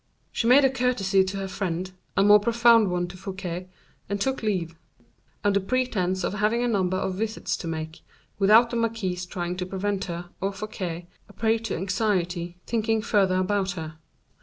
She 0.31 0.47
made 0.47 0.65
a 0.65 0.69
courtesy 0.71 1.23
to 1.25 1.37
her 1.37 1.47
friend, 1.47 1.91
a 2.17 2.23
more 2.23 2.39
profound 2.39 2.89
one 2.89 3.07
to 3.09 3.17
Fouquet, 3.17 3.69
and 4.09 4.19
took 4.19 4.41
leave, 4.41 4.75
under 5.43 5.59
pretense 5.59 6.23
of 6.23 6.33
having 6.33 6.63
a 6.63 6.67
number 6.67 6.97
of 6.97 7.13
visits 7.13 7.55
to 7.57 7.67
make, 7.67 7.99
without 8.39 8.71
the 8.71 8.77
marquise 8.77 9.27
trying 9.27 9.57
to 9.57 9.65
prevent 9.67 10.05
her, 10.05 10.29
or 10.41 10.53
Fouquet, 10.53 11.05
a 11.29 11.33
prey 11.33 11.59
to 11.59 11.75
anxiety, 11.77 12.57
thinking 12.65 13.03
further 13.03 13.35
about 13.37 13.73
her. 13.73 13.99